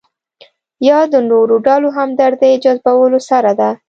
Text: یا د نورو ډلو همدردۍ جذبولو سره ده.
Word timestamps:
یا 0.89 0.99
د 1.13 1.15
نورو 1.29 1.55
ډلو 1.67 1.89
همدردۍ 1.97 2.53
جذبولو 2.63 3.19
سره 3.29 3.51
ده. 3.59 3.69